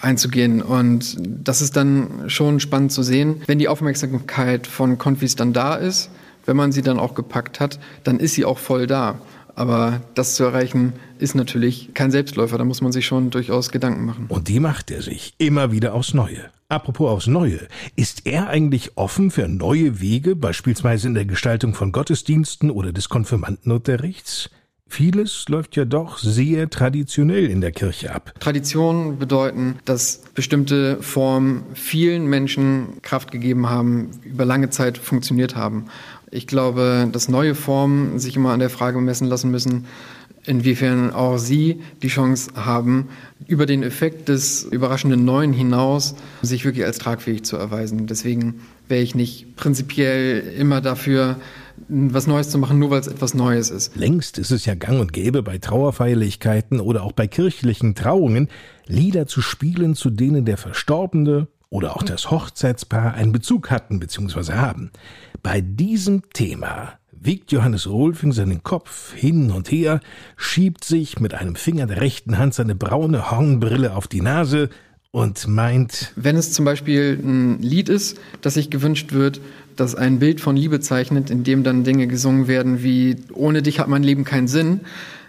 einzugehen. 0.00 0.62
Und 0.62 1.18
das 1.20 1.60
ist 1.60 1.76
dann 1.76 2.24
schon 2.28 2.58
spannend 2.58 2.90
zu 2.92 3.02
sehen, 3.02 3.42
wenn 3.46 3.58
die 3.58 3.68
Aufmerksamkeit 3.68 4.66
von 4.66 4.96
Konfis 4.96 5.36
dann 5.36 5.52
da 5.52 5.74
ist, 5.74 6.08
wenn 6.46 6.56
man 6.56 6.72
sie 6.72 6.80
dann 6.80 6.98
auch 6.98 7.14
gepackt 7.14 7.60
hat, 7.60 7.78
dann 8.02 8.18
ist 8.18 8.32
sie 8.32 8.46
auch 8.46 8.56
voll 8.56 8.86
da. 8.86 9.20
Aber 9.54 10.00
das 10.14 10.34
zu 10.34 10.44
erreichen, 10.44 10.94
ist 11.18 11.34
natürlich 11.34 11.90
kein 11.94 12.10
Selbstläufer. 12.10 12.58
Da 12.58 12.64
muss 12.64 12.80
man 12.80 12.92
sich 12.92 13.06
schon 13.06 13.30
durchaus 13.30 13.70
Gedanken 13.70 14.04
machen. 14.04 14.26
Und 14.28 14.48
die 14.48 14.60
macht 14.60 14.90
er 14.90 15.02
sich 15.02 15.34
immer 15.38 15.72
wieder 15.72 15.94
aufs 15.94 16.14
Neue. 16.14 16.50
Apropos 16.68 17.10
aufs 17.10 17.26
Neue. 17.26 17.60
Ist 17.96 18.26
er 18.26 18.48
eigentlich 18.48 18.96
offen 18.96 19.30
für 19.30 19.46
neue 19.46 20.00
Wege, 20.00 20.34
beispielsweise 20.34 21.08
in 21.08 21.14
der 21.14 21.26
Gestaltung 21.26 21.74
von 21.74 21.92
Gottesdiensten 21.92 22.70
oder 22.70 22.92
des 22.92 23.10
Konfirmandenunterrichts? 23.10 24.48
Vieles 24.92 25.46
läuft 25.48 25.74
ja 25.76 25.86
doch 25.86 26.18
sehr 26.18 26.68
traditionell 26.68 27.46
in 27.46 27.62
der 27.62 27.72
Kirche 27.72 28.14
ab. 28.14 28.34
Traditionen 28.40 29.18
bedeuten, 29.18 29.78
dass 29.86 30.22
bestimmte 30.34 31.02
Formen 31.02 31.62
vielen 31.72 32.26
Menschen 32.26 33.00
Kraft 33.00 33.30
gegeben 33.30 33.70
haben, 33.70 34.10
über 34.22 34.44
lange 34.44 34.68
Zeit 34.68 34.98
funktioniert 34.98 35.56
haben. 35.56 35.86
Ich 36.34 36.46
glaube, 36.46 37.10
dass 37.12 37.28
neue 37.28 37.54
Formen 37.54 38.18
sich 38.18 38.36
immer 38.36 38.52
an 38.52 38.58
der 38.58 38.70
Frage 38.70 38.98
messen 39.02 39.28
lassen 39.28 39.50
müssen, 39.50 39.84
inwiefern 40.46 41.12
auch 41.12 41.36
sie 41.36 41.82
die 42.02 42.08
Chance 42.08 42.52
haben, 42.56 43.10
über 43.46 43.66
den 43.66 43.82
Effekt 43.82 44.30
des 44.30 44.64
überraschenden 44.64 45.26
Neuen 45.26 45.52
hinaus 45.52 46.14
sich 46.40 46.64
wirklich 46.64 46.86
als 46.86 46.96
tragfähig 46.96 47.44
zu 47.44 47.56
erweisen. 47.58 48.06
Deswegen 48.06 48.62
wäre 48.88 49.02
ich 49.02 49.14
nicht 49.14 49.56
prinzipiell 49.56 50.40
immer 50.58 50.80
dafür, 50.80 51.36
was 51.88 52.26
Neues 52.26 52.48
zu 52.48 52.56
machen, 52.56 52.78
nur 52.78 52.88
weil 52.88 53.00
es 53.00 53.08
etwas 53.08 53.34
Neues 53.34 53.70
ist. 53.70 53.94
Längst 53.94 54.38
ist 54.38 54.52
es 54.52 54.64
ja 54.64 54.74
gang 54.74 55.00
und 55.00 55.12
gäbe 55.12 55.42
bei 55.42 55.58
Trauerfeierlichkeiten 55.58 56.80
oder 56.80 57.02
auch 57.02 57.12
bei 57.12 57.26
kirchlichen 57.26 57.94
Trauungen, 57.94 58.48
Lieder 58.86 59.26
zu 59.26 59.42
spielen, 59.42 59.94
zu 59.94 60.08
denen 60.08 60.46
der 60.46 60.56
Verstorbene 60.56 61.48
oder 61.72 61.96
auch 61.96 62.02
das 62.02 62.30
Hochzeitspaar 62.30 63.14
einen 63.14 63.32
Bezug 63.32 63.70
hatten 63.70 63.98
bzw. 63.98 64.52
haben. 64.52 64.90
Bei 65.42 65.62
diesem 65.62 66.22
Thema 66.34 66.92
wiegt 67.10 67.50
Johannes 67.50 67.88
Rolfing 67.88 68.32
seinen 68.32 68.62
Kopf 68.62 69.14
hin 69.14 69.50
und 69.50 69.72
her, 69.72 70.00
schiebt 70.36 70.84
sich 70.84 71.18
mit 71.18 71.32
einem 71.32 71.56
Finger 71.56 71.86
der 71.86 72.02
rechten 72.02 72.36
Hand 72.36 72.52
seine 72.52 72.74
braune 72.74 73.30
Hornbrille 73.30 73.96
auf 73.96 74.06
die 74.06 74.20
Nase 74.20 74.68
und 75.12 75.48
meint, 75.48 76.12
Wenn 76.14 76.36
es 76.36 76.52
zum 76.52 76.66
Beispiel 76.66 77.18
ein 77.22 77.62
Lied 77.62 77.88
ist, 77.88 78.18
das 78.42 78.54
sich 78.54 78.68
gewünscht 78.68 79.12
wird, 79.12 79.40
das 79.74 79.94
ein 79.94 80.18
Bild 80.18 80.42
von 80.42 80.56
Liebe 80.56 80.80
zeichnet, 80.80 81.30
in 81.30 81.42
dem 81.42 81.62
dann 81.62 81.84
Dinge 81.84 82.06
gesungen 82.06 82.48
werden 82.48 82.82
wie 82.82 83.16
ohne 83.32 83.62
dich 83.62 83.80
hat 83.80 83.88
mein 83.88 84.02
Leben 84.02 84.24
keinen 84.24 84.48
Sinn, 84.48 84.80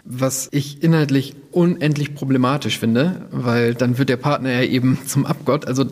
was 0.04 0.48
ich 0.52 0.82
inhaltlich 0.82 1.34
unendlich 1.52 2.14
problematisch 2.14 2.78
finde, 2.78 3.22
weil 3.30 3.74
dann 3.74 3.96
wird 3.96 4.10
der 4.10 4.18
Partner 4.18 4.52
ja 4.52 4.62
eben 4.62 4.98
zum 5.06 5.24
Abgott. 5.24 5.66
Also 5.66 5.86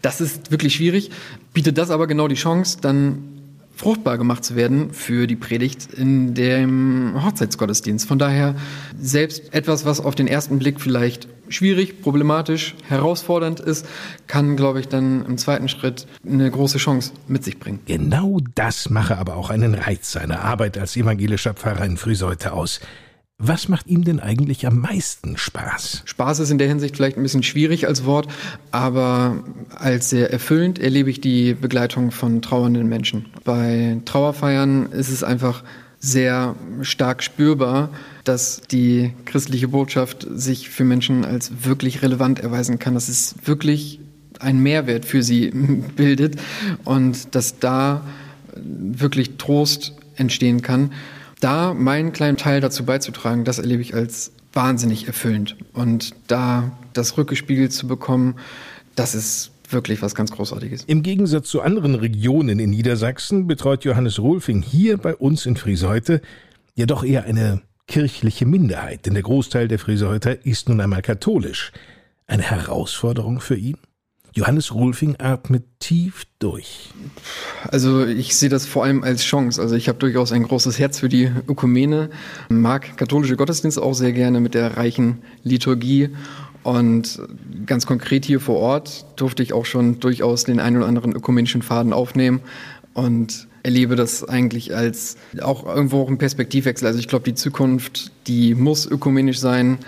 das 0.00 0.20
ist 0.20 0.50
wirklich 0.50 0.74
schwierig. 0.74 1.10
Bietet 1.52 1.78
das 1.78 1.90
aber 1.90 2.06
genau 2.06 2.28
die 2.28 2.34
Chance, 2.34 2.78
dann 2.80 3.32
fruchtbar 3.74 4.18
gemacht 4.18 4.44
zu 4.44 4.54
werden 4.54 4.92
für 4.92 5.26
die 5.26 5.36
Predigt 5.36 5.92
in 5.92 6.34
dem 6.34 7.14
Hochzeitsgottesdienst. 7.24 8.06
Von 8.06 8.18
daher 8.18 8.54
selbst 9.00 9.52
etwas, 9.54 9.84
was 9.84 10.00
auf 10.00 10.14
den 10.14 10.28
ersten 10.28 10.58
Blick 10.58 10.80
vielleicht 10.80 11.26
schwierig, 11.48 12.00
problematisch, 12.00 12.74
herausfordernd 12.88 13.60
ist, 13.60 13.86
kann, 14.26 14.56
glaube 14.56 14.80
ich, 14.80 14.88
dann 14.88 15.26
im 15.26 15.38
zweiten 15.38 15.68
Schritt 15.68 16.06
eine 16.26 16.50
große 16.50 16.78
Chance 16.78 17.12
mit 17.28 17.44
sich 17.44 17.58
bringen. 17.58 17.80
genau 17.86 18.38
das 18.54 18.88
mache 18.90 19.18
aber 19.18 19.36
auch 19.36 19.50
einen 19.50 19.74
Reiz 19.74 20.12
seiner 20.12 20.42
Arbeit 20.42 20.78
als 20.78 20.96
evangelischer 20.96 21.54
Pfarrer 21.54 21.84
in 21.84 21.96
Frühseute 21.96 22.52
aus. 22.52 22.80
Was 23.44 23.68
macht 23.68 23.88
ihm 23.88 24.04
denn 24.04 24.20
eigentlich 24.20 24.68
am 24.68 24.78
meisten 24.78 25.36
Spaß? 25.36 26.02
Spaß 26.04 26.38
ist 26.38 26.50
in 26.50 26.58
der 26.58 26.68
Hinsicht 26.68 26.94
vielleicht 26.94 27.16
ein 27.16 27.24
bisschen 27.24 27.42
schwierig 27.42 27.88
als 27.88 28.04
Wort, 28.04 28.28
aber 28.70 29.42
als 29.74 30.10
sehr 30.10 30.32
erfüllend 30.32 30.78
erlebe 30.78 31.10
ich 31.10 31.20
die 31.20 31.54
Begleitung 31.54 32.12
von 32.12 32.40
trauernden 32.40 32.88
Menschen. 32.88 33.26
Bei 33.42 34.00
Trauerfeiern 34.04 34.92
ist 34.92 35.08
es 35.08 35.24
einfach 35.24 35.64
sehr 35.98 36.54
stark 36.82 37.24
spürbar, 37.24 37.90
dass 38.22 38.60
die 38.70 39.12
christliche 39.24 39.66
Botschaft 39.66 40.24
sich 40.32 40.70
für 40.70 40.84
Menschen 40.84 41.24
als 41.24 41.64
wirklich 41.64 42.02
relevant 42.02 42.38
erweisen 42.38 42.78
kann, 42.78 42.94
dass 42.94 43.08
es 43.08 43.34
wirklich 43.44 43.98
einen 44.38 44.62
Mehrwert 44.62 45.04
für 45.04 45.24
sie 45.24 45.50
bildet 45.96 46.36
und 46.84 47.34
dass 47.34 47.58
da 47.58 48.06
wirklich 48.54 49.36
Trost 49.36 49.94
entstehen 50.14 50.62
kann. 50.62 50.92
Da 51.42 51.74
meinen 51.74 52.12
kleinen 52.12 52.36
Teil 52.36 52.60
dazu 52.60 52.84
beizutragen, 52.84 53.44
das 53.44 53.58
erlebe 53.58 53.82
ich 53.82 53.94
als 53.94 54.30
wahnsinnig 54.52 55.08
erfüllend. 55.08 55.56
Und 55.72 56.14
da 56.28 56.70
das 56.92 57.18
rückgespiegelt 57.18 57.72
zu 57.72 57.88
bekommen, 57.88 58.36
das 58.94 59.16
ist 59.16 59.50
wirklich 59.68 60.02
was 60.02 60.14
ganz 60.14 60.30
Großartiges. 60.30 60.84
Im 60.84 61.02
Gegensatz 61.02 61.48
zu 61.48 61.60
anderen 61.60 61.96
Regionen 61.96 62.60
in 62.60 62.70
Niedersachsen 62.70 63.48
betreut 63.48 63.84
Johannes 63.84 64.20
Rolfing 64.20 64.62
hier 64.62 64.98
bei 64.98 65.16
uns 65.16 65.44
in 65.44 65.56
Frieseute 65.56 66.20
jedoch 66.76 67.02
eher 67.02 67.24
eine 67.24 67.62
kirchliche 67.88 68.46
Minderheit, 68.46 69.06
denn 69.06 69.14
der 69.14 69.24
Großteil 69.24 69.66
der 69.66 69.80
Frieseuter 69.80 70.46
ist 70.46 70.68
nun 70.68 70.80
einmal 70.80 71.02
katholisch. 71.02 71.72
Eine 72.28 72.44
Herausforderung 72.44 73.40
für 73.40 73.56
ihn? 73.56 73.78
Johannes 74.34 74.74
Rolfing 74.74 75.16
atmet 75.18 75.64
tief 75.78 76.24
durch. 76.38 76.90
Also 77.68 78.06
ich 78.06 78.34
sehe 78.34 78.48
das 78.48 78.66
vor 78.66 78.84
allem 78.84 79.04
als 79.04 79.22
Chance. 79.22 79.60
Also 79.60 79.74
ich 79.74 79.88
habe 79.88 79.98
durchaus 79.98 80.32
ein 80.32 80.44
großes 80.44 80.78
Herz 80.78 80.98
für 80.98 81.08
die 81.08 81.30
Ökumene, 81.48 82.08
mag 82.48 82.96
katholische 82.96 83.36
Gottesdienste 83.36 83.82
auch 83.82 83.94
sehr 83.94 84.12
gerne 84.12 84.40
mit 84.40 84.54
der 84.54 84.76
reichen 84.76 85.18
Liturgie 85.42 86.10
und 86.62 87.20
ganz 87.66 87.86
konkret 87.86 88.24
hier 88.24 88.40
vor 88.40 88.56
Ort 88.56 89.04
durfte 89.16 89.42
ich 89.42 89.52
auch 89.52 89.66
schon 89.66 90.00
durchaus 90.00 90.44
den 90.44 90.60
einen 90.60 90.78
oder 90.78 90.86
anderen 90.86 91.12
ökumenischen 91.12 91.62
Faden 91.62 91.92
aufnehmen 91.92 92.40
und 92.94 93.48
erlebe 93.62 93.96
das 93.96 94.24
eigentlich 94.24 94.74
als 94.74 95.16
auch 95.40 95.66
irgendwo 95.66 96.02
auch 96.02 96.08
ein 96.08 96.18
Perspektivwechsel. 96.18 96.86
Also 96.86 96.98
ich 96.98 97.08
glaube, 97.08 97.24
die 97.24 97.34
Zukunft, 97.34 98.12
die 98.26 98.54
muss 98.54 98.86
ökumenisch 98.86 99.38
sein, 99.38 99.78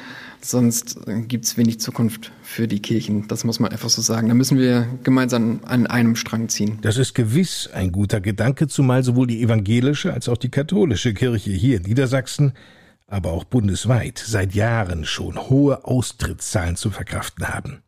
sonst 0.45 0.99
gibt 1.29 1.45
es 1.45 1.57
wenig 1.57 1.81
Zukunft 1.81 2.33
für 2.43 2.69
die 2.69 2.81
Kirchen. 2.81 3.27
Das 3.29 3.45
muss 3.45 3.61
man 3.61 3.73
einfach 3.73 3.89
so 3.89 4.03
sagen. 4.03 4.29
Da 4.29 4.35
müssen 4.35 4.59
wir 4.59 4.87
gemeinsam 5.03 5.61
an 5.65 5.87
einem 5.87 6.17
Strang 6.17 6.49
ziehen. 6.49 6.79
Das 6.83 6.97
ist 6.97 7.15
gewiss 7.15 7.69
ein 7.73 7.93
guter 7.93 8.21
Gedanke, 8.21 8.69
zumal 8.69 9.03
sowohl 9.03 9.27
die 9.27 9.43
evangelische 9.43 10.13
als 10.13 10.29
auch 10.29 10.37
die 10.37 10.51
katholische 10.51 11.15
Kirche 11.15 11.51
hier 11.51 11.79
in 11.79 11.83
Niedersachsen, 11.83 12.53
aber 13.07 13.33
auch 13.33 13.45
bundesweit 13.45 14.23
seit 14.25 14.55
Jahren 14.55 15.05
schon 15.05 15.39
hohe 15.49 15.85
Austrittszahlen 15.85 16.77
zu 16.77 16.91
verkraften 16.91 17.49
haben. 17.49 17.83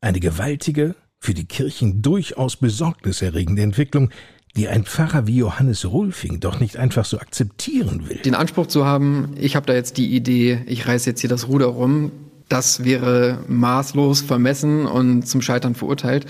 Eine 0.00 0.20
gewaltige, 0.20 0.94
Für 1.20 1.34
die 1.34 1.46
Kirchen 1.46 2.00
durchaus 2.00 2.56
besorgniserregende 2.56 3.62
Entwicklung, 3.62 4.10
die 4.56 4.68
ein 4.68 4.84
Pfarrer 4.84 5.26
wie 5.26 5.36
Johannes 5.36 5.84
Rolfing 5.84 6.40
doch 6.40 6.60
nicht 6.60 6.76
einfach 6.76 7.04
so 7.04 7.18
akzeptieren 7.18 8.08
will. 8.08 8.18
Den 8.24 8.34
Anspruch 8.34 8.66
zu 8.66 8.84
haben, 8.84 9.34
ich 9.38 9.56
habe 9.56 9.66
da 9.66 9.74
jetzt 9.74 9.96
die 9.98 10.14
Idee, 10.14 10.62
ich 10.66 10.88
reiße 10.88 11.10
jetzt 11.10 11.20
hier 11.20 11.30
das 11.30 11.48
Ruder 11.48 11.66
rum, 11.66 12.10
das 12.48 12.84
wäre 12.84 13.38
maßlos 13.46 14.22
vermessen 14.22 14.86
und 14.86 15.28
zum 15.28 15.42
Scheitern 15.42 15.74
verurteilt. 15.74 16.26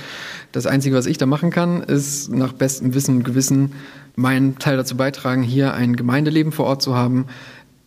Das 0.53 0.67
Einzige, 0.67 0.97
was 0.97 1.07
ich 1.07 1.17
da 1.17 1.27
machen 1.27 1.51
kann, 1.51 1.83
ist 1.83 2.31
nach 2.31 2.53
bestem 2.53 2.93
Wissen 2.95 3.19
und 3.19 3.25
Gewissen 3.25 3.73
meinen 4.17 4.59
Teil 4.59 4.77
dazu 4.77 4.97
beitragen, 4.97 5.43
hier 5.43 5.75
ein 5.75 5.95
Gemeindeleben 5.95 6.51
vor 6.51 6.67
Ort 6.67 6.83
zu 6.83 6.97
haben, 6.97 7.27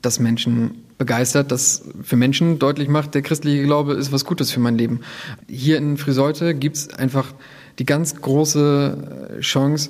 das 0.01 0.19
Menschen 0.19 0.85
begeistert, 0.97 1.51
das 1.51 1.83
für 2.03 2.15
Menschen 2.15 2.57
deutlich 2.57 2.87
macht, 2.87 3.15
der 3.15 3.21
christliche 3.21 3.63
Glaube 3.63 3.93
ist 3.93 4.11
was 4.11 4.23
Gutes 4.23 4.51
für 4.51 4.59
mein 4.59 4.77
Leben. 4.77 5.01
Hier 5.49 5.77
in 5.77 5.97
Friseute 5.97 6.55
gibt 6.55 6.77
es 6.77 6.93
einfach 6.93 7.33
die 7.79 7.85
ganz 7.85 8.15
große 8.21 9.39
Chance, 9.41 9.89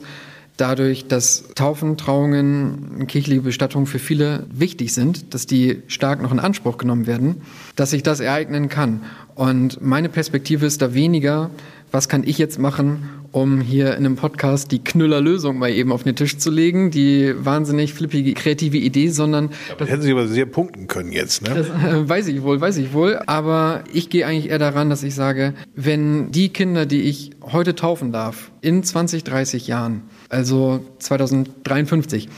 dadurch, 0.57 1.07
dass 1.07 1.45
Taufen, 1.55 1.97
Trauungen, 1.97 3.07
kirchliche 3.07 3.41
Bestattungen 3.41 3.87
für 3.87 3.99
viele 3.99 4.45
wichtig 4.51 4.93
sind, 4.93 5.33
dass 5.33 5.45
die 5.45 5.81
stark 5.87 6.21
noch 6.21 6.31
in 6.31 6.39
Anspruch 6.39 6.77
genommen 6.77 7.07
werden, 7.07 7.41
dass 7.75 7.91
sich 7.91 8.03
das 8.03 8.19
ereignen 8.19 8.69
kann. 8.69 9.03
Und 9.35 9.81
meine 9.81 10.09
Perspektive 10.09 10.65
ist 10.65 10.81
da 10.81 10.93
weniger, 10.93 11.49
was 11.91 12.09
kann 12.09 12.23
ich 12.23 12.37
jetzt 12.37 12.59
machen, 12.59 13.09
um 13.31 13.61
hier 13.61 13.91
in 13.91 14.05
einem 14.05 14.15
Podcast 14.15 14.71
die 14.71 14.83
Knüllerlösung 14.83 15.57
mal 15.57 15.71
eben 15.71 15.91
auf 15.91 16.03
den 16.03 16.15
Tisch 16.15 16.37
zu 16.37 16.51
legen, 16.51 16.91
die 16.91 17.33
wahnsinnig 17.37 17.93
flippige, 17.93 18.33
kreative 18.33 18.77
Idee, 18.77 19.07
sondern... 19.09 19.49
Das 19.77 19.89
hätten 19.89 20.01
Sie 20.01 20.11
aber 20.11 20.27
sehr 20.27 20.45
punkten 20.45 20.87
können 20.87 21.11
jetzt, 21.11 21.43
ne? 21.43 21.55
Das 21.55 21.67
äh, 21.67 22.09
weiß 22.09 22.27
ich 22.27 22.41
wohl, 22.43 22.59
weiß 22.59 22.77
ich 22.77 22.93
wohl. 22.93 23.19
Aber 23.27 23.83
ich 23.93 24.09
gehe 24.09 24.25
eigentlich 24.25 24.49
eher 24.49 24.59
daran, 24.59 24.89
dass 24.89 25.03
ich 25.03 25.15
sage, 25.15 25.53
wenn 25.75 26.31
die 26.31 26.49
Kinder, 26.49 26.85
die 26.85 27.01
ich 27.01 27.31
heute 27.41 27.75
taufen 27.75 28.11
darf, 28.11 28.51
in 28.61 28.83
20, 28.83 29.23
30 29.23 29.67
Jahren, 29.67 30.03
also 30.29 30.85
2053, 30.99 32.29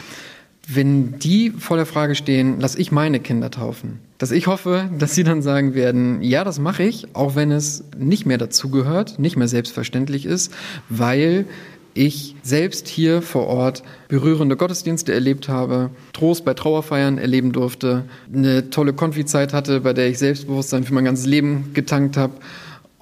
wenn 0.67 1.19
die 1.19 1.51
vor 1.51 1.77
der 1.77 1.85
Frage 1.85 2.15
stehen, 2.15 2.59
lass 2.59 2.75
ich 2.75 2.91
meine 2.91 3.19
Kinder 3.19 3.51
taufen, 3.51 3.99
dass 4.17 4.31
ich 4.31 4.47
hoffe, 4.47 4.89
dass 4.97 5.13
sie 5.13 5.23
dann 5.23 5.41
sagen 5.41 5.73
werden, 5.73 6.21
ja, 6.21 6.43
das 6.43 6.59
mache 6.59 6.83
ich, 6.83 7.07
auch 7.13 7.35
wenn 7.35 7.51
es 7.51 7.83
nicht 7.97 8.25
mehr 8.25 8.37
dazugehört, 8.37 9.19
nicht 9.19 9.35
mehr 9.35 9.47
selbstverständlich 9.47 10.25
ist, 10.25 10.53
weil 10.89 11.45
ich 11.93 12.35
selbst 12.41 12.87
hier 12.87 13.21
vor 13.21 13.47
Ort 13.47 13.83
berührende 14.07 14.55
Gottesdienste 14.55 15.13
erlebt 15.13 15.47
habe, 15.47 15.91
Trost 16.13 16.45
bei 16.45 16.53
Trauerfeiern 16.53 17.17
erleben 17.17 17.51
durfte, 17.51 18.05
eine 18.33 18.69
tolle 18.69 18.93
Konfizeit 18.93 19.53
hatte, 19.53 19.81
bei 19.81 19.93
der 19.93 20.07
ich 20.07 20.17
Selbstbewusstsein 20.17 20.85
für 20.85 20.93
mein 20.93 21.05
ganzes 21.05 21.25
Leben 21.25 21.71
getankt 21.73 22.17
habe 22.17 22.33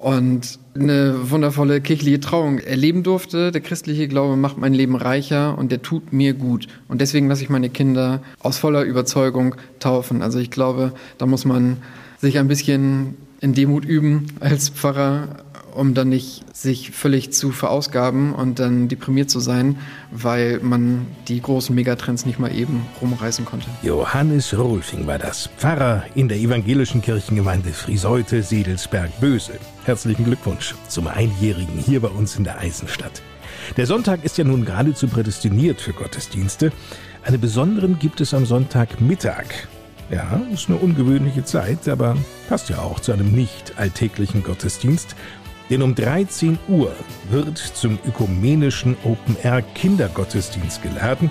und 0.02 0.58
eine 0.74 1.30
wundervolle 1.30 1.80
kirchliche 1.80 2.18
Trauung 2.18 2.58
erleben 2.58 3.04
durfte. 3.04 3.52
Der 3.52 3.60
christliche 3.60 4.08
Glaube 4.08 4.36
macht 4.36 4.58
mein 4.58 4.74
Leben 4.74 4.96
reicher 4.96 5.56
und 5.56 5.70
der 5.70 5.80
tut 5.80 6.12
mir 6.12 6.34
gut. 6.34 6.66
Und 6.88 7.00
deswegen 7.00 7.28
lasse 7.28 7.44
ich 7.44 7.50
meine 7.50 7.70
Kinder 7.70 8.20
aus 8.40 8.58
voller 8.58 8.82
Überzeugung 8.82 9.54
taufen. 9.78 10.20
Also 10.20 10.40
ich 10.40 10.50
glaube, 10.50 10.92
da 11.18 11.26
muss 11.26 11.44
man 11.44 11.76
sich 12.18 12.38
ein 12.38 12.48
bisschen 12.48 13.16
in 13.40 13.54
Demut 13.54 13.84
üben 13.84 14.26
als 14.40 14.70
Pfarrer, 14.70 15.44
um 15.72 15.94
dann 15.94 16.08
nicht 16.08 16.44
sich 16.54 16.90
völlig 16.90 17.32
zu 17.32 17.52
verausgaben 17.52 18.34
und 18.34 18.58
dann 18.58 18.88
deprimiert 18.88 19.30
zu 19.30 19.38
sein, 19.38 19.78
weil 20.10 20.58
man 20.60 21.06
die 21.28 21.40
großen 21.40 21.74
Megatrends 21.74 22.26
nicht 22.26 22.40
mal 22.40 22.54
eben 22.54 22.86
rumreißen 23.00 23.44
konnte. 23.44 23.66
Johannes 23.82 24.56
Rolfing 24.56 25.06
war 25.06 25.18
das, 25.18 25.48
Pfarrer 25.58 26.04
in 26.16 26.28
der 26.28 26.38
evangelischen 26.38 27.02
Kirchengemeinde 27.02 27.70
Friseute, 27.70 28.42
Sedelsberg, 28.42 29.20
Böse. 29.20 29.58
Herzlichen 29.84 30.24
Glückwunsch 30.24 30.76
zum 30.86 31.08
Einjährigen 31.08 31.76
hier 31.76 32.00
bei 32.00 32.08
uns 32.08 32.36
in 32.36 32.44
der 32.44 32.58
Eisenstadt. 32.58 33.20
Der 33.76 33.86
Sonntag 33.86 34.24
ist 34.24 34.38
ja 34.38 34.44
nun 34.44 34.64
geradezu 34.64 35.08
prädestiniert 35.08 35.80
für 35.80 35.92
Gottesdienste. 35.92 36.70
Eine 37.24 37.38
besonderen 37.38 37.98
gibt 37.98 38.20
es 38.20 38.32
am 38.32 38.46
Sonntagmittag. 38.46 39.46
Ja, 40.08 40.40
ist 40.52 40.68
eine 40.68 40.78
ungewöhnliche 40.78 41.44
Zeit, 41.44 41.88
aber 41.88 42.16
passt 42.48 42.68
ja 42.68 42.78
auch 42.78 43.00
zu 43.00 43.12
einem 43.12 43.32
nicht 43.32 43.76
alltäglichen 43.76 44.44
Gottesdienst. 44.44 45.16
Denn 45.68 45.82
um 45.82 45.96
13 45.96 46.60
Uhr 46.68 46.92
wird 47.30 47.58
zum 47.58 47.98
ökumenischen 48.06 48.96
Open-Air-Kindergottesdienst 49.02 50.80
geladen 50.82 51.28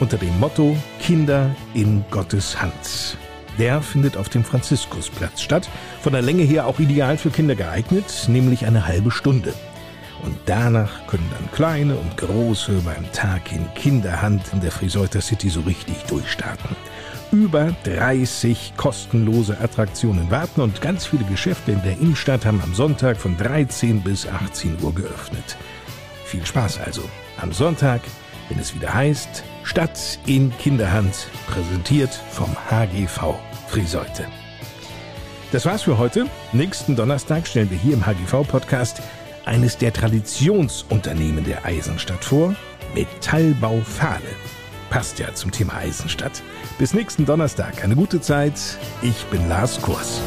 unter 0.00 0.16
dem 0.16 0.40
Motto 0.40 0.76
Kinder 1.00 1.54
in 1.74 2.04
Gottes 2.10 2.60
Hand. 2.60 3.16
Der 3.58 3.82
findet 3.82 4.16
auf 4.16 4.28
dem 4.28 4.44
Franziskusplatz 4.44 5.42
statt, 5.42 5.68
von 6.00 6.12
der 6.12 6.22
Länge 6.22 6.42
her 6.42 6.66
auch 6.66 6.78
ideal 6.78 7.18
für 7.18 7.30
Kinder 7.30 7.54
geeignet, 7.54 8.26
nämlich 8.28 8.66
eine 8.66 8.86
halbe 8.86 9.10
Stunde. 9.10 9.52
Und 10.22 10.36
danach 10.46 11.06
können 11.08 11.28
dann 11.32 11.50
kleine 11.50 11.96
und 11.96 12.16
große 12.16 12.72
beim 12.84 13.10
Tag 13.12 13.52
in 13.52 13.66
Kinderhand 13.74 14.52
in 14.52 14.60
der 14.60 14.70
Friseuter 14.70 15.20
City 15.20 15.50
so 15.50 15.60
richtig 15.62 16.04
durchstarten. 16.04 16.76
Über 17.32 17.74
30 17.84 18.74
kostenlose 18.76 19.58
Attraktionen 19.58 20.30
warten 20.30 20.60
und 20.60 20.80
ganz 20.80 21.06
viele 21.06 21.24
Geschäfte 21.24 21.72
in 21.72 21.82
der 21.82 21.98
Innenstadt 21.98 22.44
haben 22.44 22.60
am 22.62 22.74
Sonntag 22.74 23.16
von 23.16 23.36
13 23.36 24.02
bis 24.02 24.28
18 24.28 24.76
Uhr 24.82 24.94
geöffnet. 24.94 25.56
Viel 26.24 26.44
Spaß 26.46 26.80
also 26.80 27.02
am 27.40 27.52
Sonntag, 27.52 28.02
wenn 28.52 28.60
es 28.60 28.74
wieder 28.74 28.92
heißt 28.92 29.44
Stadt 29.64 30.18
in 30.26 30.52
Kinderhand, 30.58 31.26
präsentiert 31.46 32.12
vom 32.30 32.54
HGV 32.70 33.34
Friseute. 33.66 34.26
Das 35.52 35.64
war's 35.64 35.82
für 35.82 35.96
heute. 35.96 36.26
Nächsten 36.52 36.94
Donnerstag 36.94 37.46
stellen 37.46 37.70
wir 37.70 37.78
hier 37.78 37.94
im 37.94 38.04
HGV-Podcast 38.04 39.00
eines 39.46 39.78
der 39.78 39.94
Traditionsunternehmen 39.94 41.44
der 41.44 41.64
Eisenstadt 41.64 42.22
vor, 42.22 42.54
Metallbau 42.94 43.80
Fahle. 43.80 44.20
Passt 44.90 45.18
ja 45.18 45.32
zum 45.32 45.50
Thema 45.50 45.76
Eisenstadt. 45.76 46.42
Bis 46.78 46.92
nächsten 46.92 47.24
Donnerstag. 47.24 47.82
Eine 47.82 47.96
gute 47.96 48.20
Zeit. 48.20 48.60
Ich 49.00 49.24
bin 49.26 49.48
Lars 49.48 49.80
Kurs. 49.80 50.20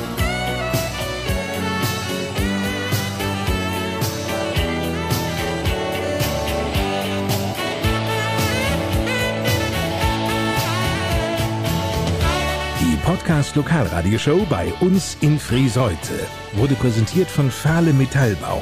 Podcast 13.26 13.56
Lokalradioshow 13.56 14.46
bei 14.52 14.72
uns 14.82 15.18
in 15.22 15.40
Friseute 15.40 16.28
wurde 16.54 16.76
präsentiert 16.76 17.28
von 17.28 17.50
Fahle 17.50 17.92
Metallbau. 17.92 18.62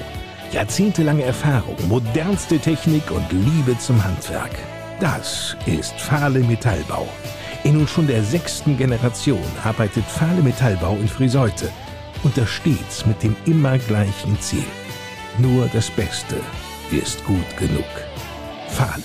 Jahrzehntelange 0.54 1.23
Erfahrung, 1.23 1.76
modernste 1.89 2.58
Technik 2.58 3.12
und 3.12 3.30
Liebe 3.30 3.78
zum 3.78 4.02
Handwerk. 4.02 4.52
Das 5.02 5.58
ist 5.65 5.99
Fahle 5.99 6.39
Metallbau. 6.39 7.10
In 7.65 7.73
nun 7.73 7.89
schon 7.89 8.08
der 8.08 8.23
sechsten 8.23 8.78
Generation 8.78 9.43
arbeitet 9.65 10.06
Fahle 10.06 10.41
Metallbau 10.41 10.95
in 10.95 11.10
Friseute 11.10 11.69
und 12.23 12.38
das 12.38 12.49
stets 12.49 13.06
mit 13.06 13.21
dem 13.21 13.36
immer 13.45 13.78
gleichen 13.80 14.39
Ziel. 14.39 14.63
Nur 15.39 15.67
das 15.73 15.89
Beste 15.89 16.38
ist 16.89 17.21
gut 17.26 17.58
genug. 17.58 17.84
Fahle. 18.69 19.04